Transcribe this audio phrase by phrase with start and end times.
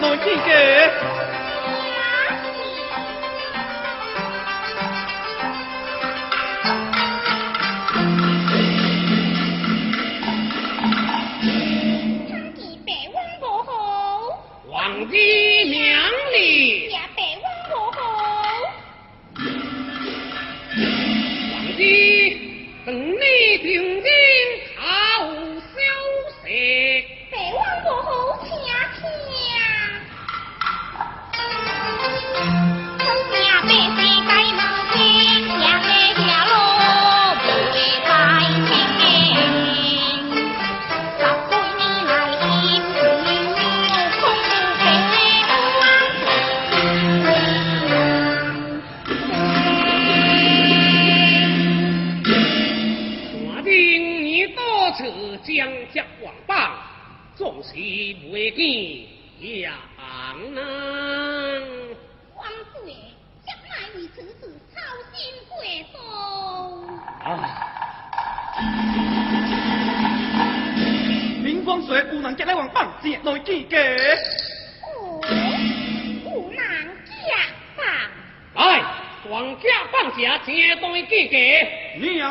[0.00, 1.43] Nồi!
[78.54, 78.82] Hai,
[79.30, 81.04] toàn kẹp bằng chìa xe tôi.
[81.10, 81.62] Kìa kìa,
[82.00, 82.24] nhíu!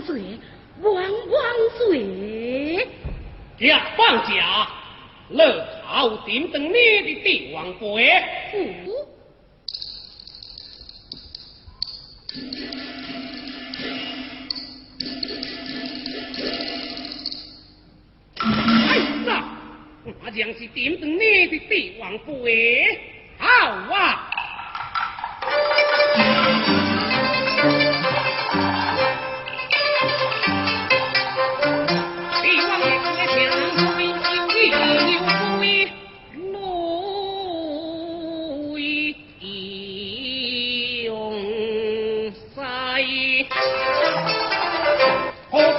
[0.00, 0.22] 万岁，
[0.80, 1.02] 万万
[1.76, 2.88] 岁！
[3.58, 4.66] 呀，放假，
[5.28, 8.08] 乐好点等你的帝王杯。
[8.08, 8.18] 哎
[19.26, 19.44] 呀，
[20.24, 22.98] 我将是点等你的帝王杯，
[23.36, 23.46] 好
[23.94, 24.29] 啊！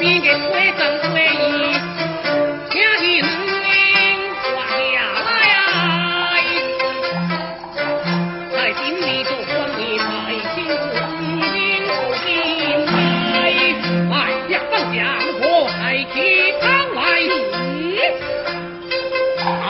[0.01, 0.41] 边给推
[0.79, 0.81] 正
[1.13, 1.37] 推移，
[2.73, 2.81] 来，
[8.51, 10.09] 在井里做官你才
[10.55, 10.73] 心心
[11.85, 12.25] 不平，
[14.09, 14.11] 卖
[14.49, 14.99] 家放粮
[15.33, 15.39] 火
[15.69, 15.79] 来
[16.11, 16.15] 提
[16.59, 16.65] 刀
[16.95, 16.99] 来，
[19.45, 19.69] 啊！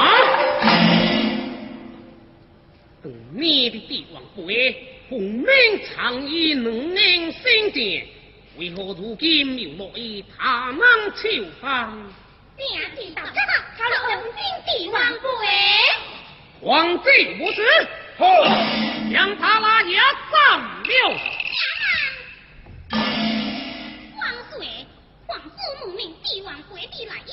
[3.03, 4.73] 等你的帝王不为，
[5.09, 5.45] 命
[5.93, 6.90] 长一能。
[8.77, 10.79] 我如今明末以他们
[11.15, 12.13] 求方。
[13.15, 13.23] 他
[14.91, 15.01] 王。
[16.61, 17.09] 皇帝
[17.39, 17.61] 无耻，
[18.19, 18.25] 好，
[19.11, 19.89] 将他拉下
[20.31, 20.89] 上了。
[25.27, 27.25] 皇叔命帝王鬼的来邀，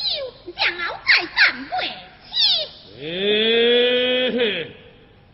[0.57, 1.37] 将老在三
[1.79, 1.79] 位。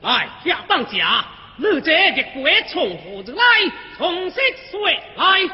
[0.02, 1.25] 来，下放下。
[1.56, 3.42] 你这的鬼从何而来？
[3.96, 4.42] 从谁
[4.73, 5.49] 说来？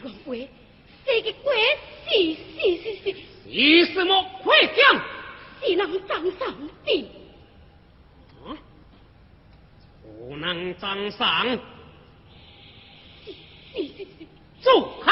[0.00, 0.48] 帝鬼，
[1.04, 1.54] 这个鬼
[2.08, 3.14] 是是是是，
[3.86, 4.24] 是什么？
[4.42, 5.00] 快讲！
[5.62, 6.48] 是能张三
[6.84, 7.06] 的，
[8.44, 8.56] 啊？
[10.02, 11.58] 不能张三。
[14.62, 14.70] 住
[15.02, 15.10] 口！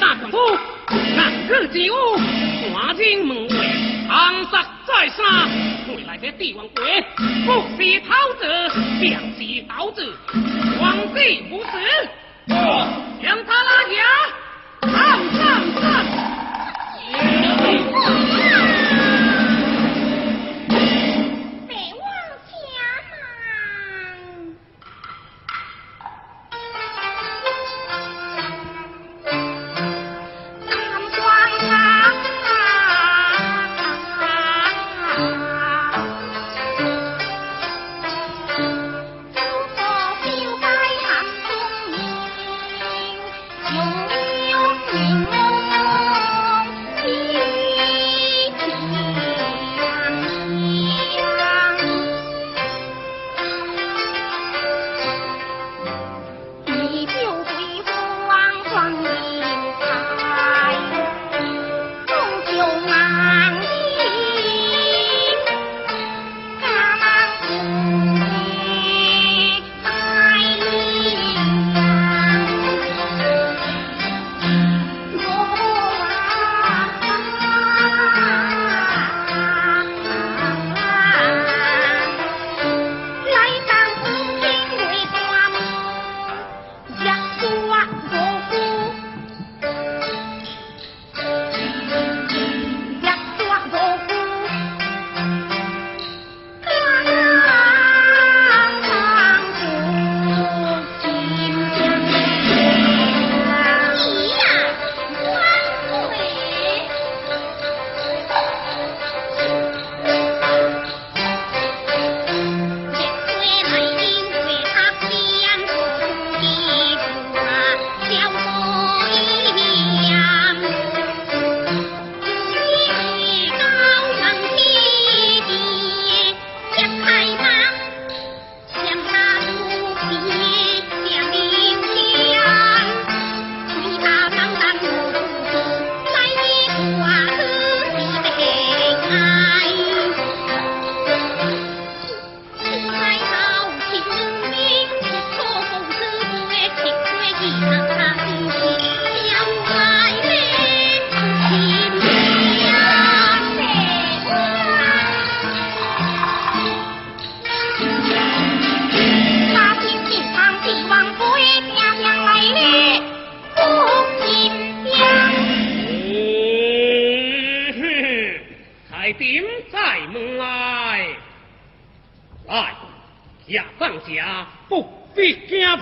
[0.00, 0.38] 大战政，
[0.86, 1.94] 抗日之武，
[2.72, 3.50] 关金门卫，
[4.06, 5.48] 红杀再杀，
[5.88, 6.84] 未来的帝王国，
[7.46, 8.08] 不是偷
[8.40, 8.42] 者，
[9.00, 10.14] 便是盗者，
[10.78, 11.70] 皇帝不死。
[13.22, 14.21] Yang.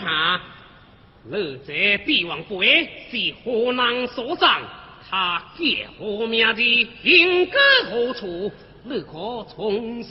[0.01, 0.41] 下，
[1.29, 1.73] 乐者
[2.07, 4.63] 帝王国是河南所长，
[5.09, 7.59] 他结我名的应该
[7.91, 8.51] 何处？
[8.83, 10.11] 你可从实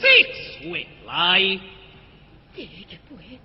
[0.61, 1.59] 说来。
[2.55, 2.69] 这个
[3.09, 3.39] 鬼，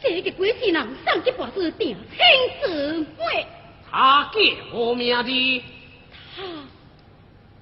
[0.00, 2.18] 这个鬼是人上级把事定亲
[2.62, 3.46] 自鬼。
[3.90, 5.64] 他结我名的？
[6.36, 6.42] 他，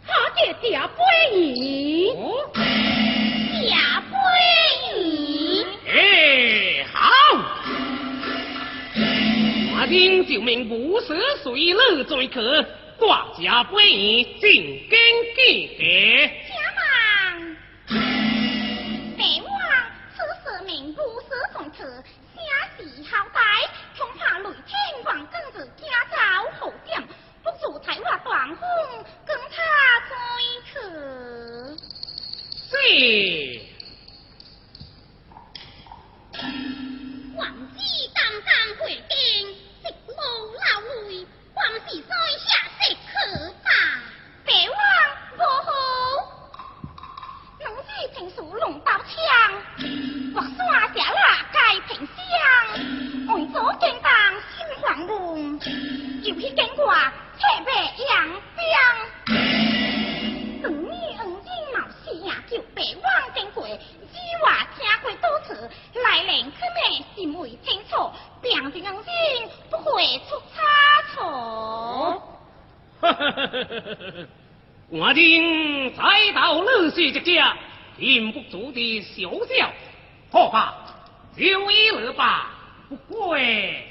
[0.07, 2.11] 他结爹鬼。
[2.15, 3.71] 哦，爹
[4.11, 4.17] 鬼。
[9.89, 12.61] 听就命不是随你罪客，
[12.99, 14.91] 大家杯儿正经
[15.37, 15.39] 记
[15.79, 16.27] 得。
[16.49, 17.57] 家忙，
[19.17, 19.51] 白王
[20.13, 22.03] 此时命不是从此，
[22.35, 22.39] 下
[22.77, 23.29] 士好
[69.97, 70.61] 会出差
[71.15, 72.23] 错。
[74.91, 77.57] 我听才到女婿之家，
[77.97, 79.73] 听不足的小笑，
[80.31, 80.75] 好吧，
[81.35, 82.51] 就依了吧。
[82.91, 83.87] 不过哎，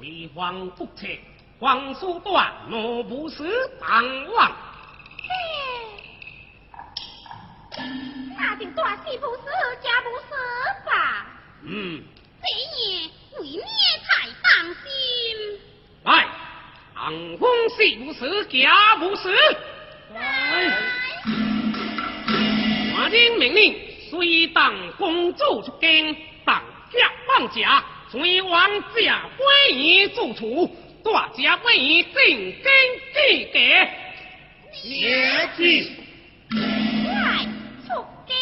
[0.00, 1.08] 为皇不测，
[1.58, 3.42] 皇叔断我不是
[3.80, 4.52] 当王。
[5.18, 5.28] 嘿，
[8.38, 9.42] 那定大事不是，
[9.82, 10.28] 家不是
[10.86, 11.26] 吧？
[11.64, 12.04] 嗯，
[17.02, 19.28] 长风细无时，假无时。
[22.94, 23.74] 我听命令，
[24.08, 26.62] 随当公主出京，当
[26.92, 29.44] 家放假，随王家官
[30.14, 32.62] 住处，大家官爷进京
[33.12, 33.88] 即给。
[34.84, 35.50] 也。
[37.02, 37.44] 快
[37.84, 38.32] 出京！